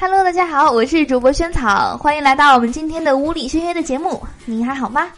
[0.00, 4.24] Hello，大家好，我是主播萱草，欢迎来到我们今天的无理轩谑的节目。
[4.44, 5.08] 你还好吗？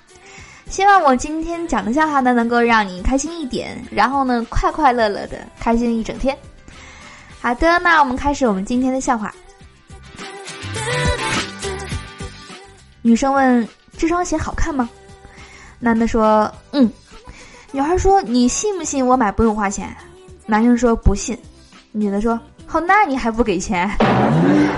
[0.70, 6.34] 希望我今天讲的笑话呢，能够让你开心一点，然后呢，快快乐乐的开心一整天。
[7.42, 9.34] 好的，那我们开始我们今天的笑话。
[13.02, 13.68] 女生问
[13.98, 14.88] ：“这双鞋好看吗？”
[15.78, 16.90] 男的说：“嗯。”
[17.70, 19.94] 女孩说：“你信不信我买不用花钱？”
[20.46, 21.38] 男生说：“不信。”
[21.92, 23.90] 女的说：“好，那你还不给钱？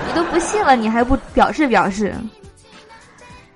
[0.07, 2.15] 你都不信了，你还不表示表示？”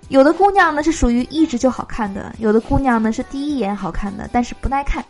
[0.09, 5.03] 有的姑娘呢是属于一直就好看的，有的姑娘呢是第一眼好看的，但是不耐看；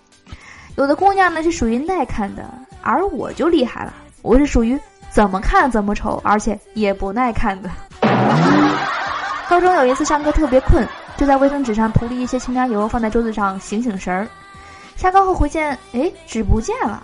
[0.77, 2.49] 有的姑娘呢是属于耐看的，
[2.81, 4.79] 而我就厉害了，我是属于
[5.11, 7.69] 怎么看怎么丑，而且也不耐看的。
[9.49, 10.87] 高中有一次上课特别困，
[11.17, 14.25] 就在卫生纸上涂了一些清凉油，放在桌子上醒醒神儿。
[14.95, 17.03] 下课后回见，哎，纸不见了。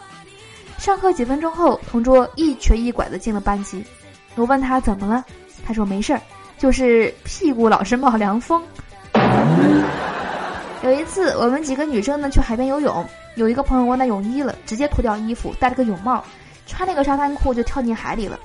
[0.84, 3.82] 上课几分钟后，同桌一瘸一拐的进了班级。
[4.36, 5.24] 我问他怎么了，
[5.66, 6.20] 他说没事儿，
[6.58, 8.62] 就是屁股老是冒凉风。
[10.84, 16.22] 有一次，我们几个女生呢去海边游泳，有一个朋友忘带泳衣了，直接脱掉衣服，戴了个泳帽，
[16.68, 18.38] 穿了个沙滩裤就跳进海里了。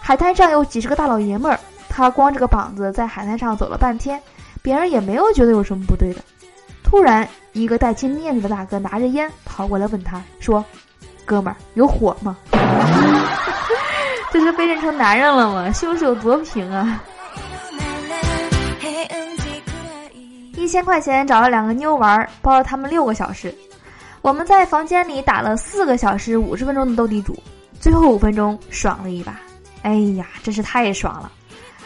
[0.00, 1.60] 海滩上有几十个大老爷们儿。
[1.88, 4.20] 他光着个膀子在海滩上走了半天，
[4.62, 6.20] 别人也没有觉得有什么不对的。
[6.82, 10.64] 突然，一个戴金链子的大哥拿着烟跑过来问他说
[11.26, 12.34] ：“哥们儿，有火吗？”
[14.32, 15.70] 这是被认成男人了吗？
[15.72, 17.02] 胸有多平啊！
[20.56, 23.54] 一千块钱找了两个妞玩，包了他们六个小时。
[24.20, 27.38] 我们在房间里打了四个小时五十分钟的斗地主，
[27.78, 29.38] 最后五分钟爽了一把。
[29.82, 31.30] 哎呀，真是太爽了！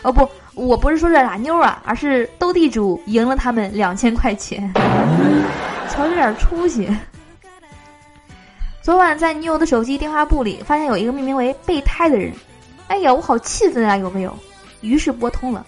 [0.03, 4.73] 哦不，我不是说这俩妞啊，而是斗地主赢了他们两千块钱，
[5.91, 6.89] 瞧这点出息。
[8.83, 12.33] 昨晚在女友的手机电话簿里发现有一个命名为“备胎”的人，
[12.89, 14.35] 哎呀，我好气愤啊，有没有？
[14.81, 15.65] 于是拨通了，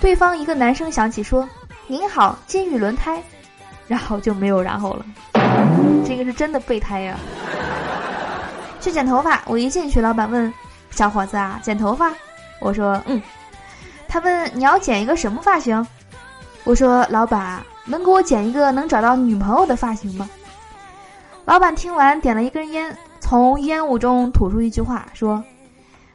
[0.00, 1.46] 对方一个男生响起说
[1.86, 3.22] ：“您好，金宇轮胎。”
[3.86, 5.04] 然后就没有然后了。
[6.06, 7.18] 这个是真的备胎呀。
[8.80, 10.50] 去剪头发，我一进去，老板问
[10.90, 12.10] ：“小伙子啊，剪头发？”
[12.58, 13.20] 我说：“嗯。”
[14.08, 15.86] 他问你要剪一个什么发型？
[16.64, 20.28] 我说老板能给我剪一个能找到女朋友的发型吗？
[21.50, 25.42] 老板听完点了一根烟，从烟雾中吐出一句话说：“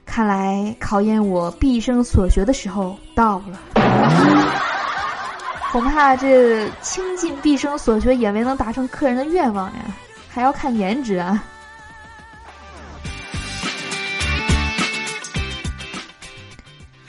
[0.08, 3.60] 看来考验我毕生所学的时候到了。
[5.74, 9.80] 恐怕这倾尽毕生所学也没能达成客人的愿望呀，
[10.30, 11.44] 还要看颜值啊。”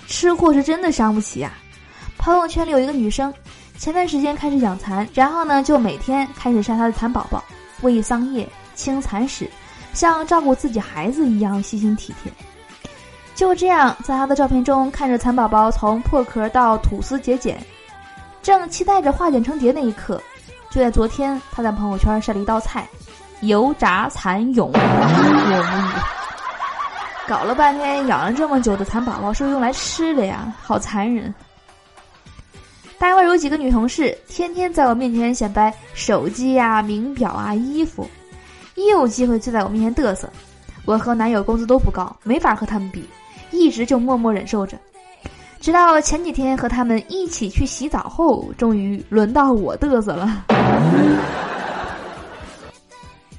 [0.09, 1.53] 吃货是真的伤不起呀！
[2.19, 3.33] 朋友圈里有一个女生，
[3.79, 7.41] 前段时间开始养蚕，然后呢就每天开始晒她的蚕宝宝，
[7.83, 9.51] 喂桑叶、清蚕屎，
[9.93, 12.33] 像照顾自己孩子一样细心体贴。
[13.35, 17.59] 就这样，在他的照片中看着蚕宝宝从破壳到吐丝结茧，
[18.43, 20.23] 正期待着化茧成蝶那一刻，
[20.71, 22.89] 就在昨天，他在朋友圈晒了一道菜：
[23.43, 24.71] 油炸蚕蛹。
[24.73, 26.01] 我无语。
[27.29, 31.35] 搞了半天，养了这么久的蚕宝宝是用来吃的呀，好残忍！
[32.99, 38.09] 单位有几个女同事，天天在我面前显摆手机呀、名表啊、衣服，
[38.75, 40.29] 一有机会就在我面前嘚瑟。
[40.85, 43.09] 我和男友工资都不高，没法和他们比，
[43.51, 44.79] 一直就默默忍受着。
[45.61, 50.45] 直到前几天和他们一起去洗澡后，终于轮到我嘚瑟了。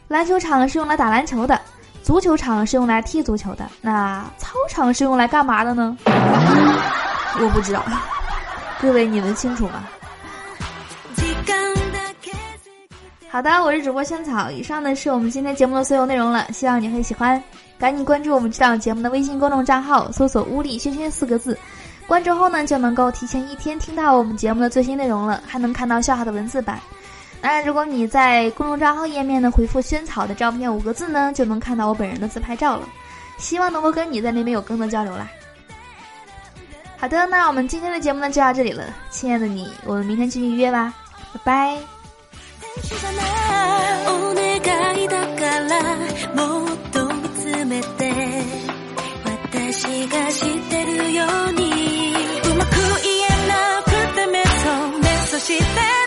[0.08, 1.60] 篮球场是用来打篮球的。
[2.04, 5.98] 足球场是用来踢足球的，那操场是用来干嘛的呢？
[6.06, 7.84] 我不知道，
[8.80, 9.88] 各位你们清楚吗？
[13.30, 17.42] 好的，我是主播萱草，以上呢是我们今天节目的所有内容了，希望你会喜欢。
[17.80, 21.58] 赶紧关注我们这档节目的微信公众账号，搜索“屋里轩轩”四个字，
[22.08, 26.80] 关注后呢就能够提前一天听到我们节目的最新内容了，还能看到笑话的文字版。
[27.42, 32.88] 那如果你在公众账号页面呢回复“萱草”的照片五个字呢，就能看到我本人的自拍照了。
[33.38, 35.28] 希望能够跟你在那边有更多交流啦。
[37.00, 40.94] 好的，那我们今天的节目呢就到这里了，亲爱的你，我们明天继续约吧，
[41.34, 41.78] 拜拜。「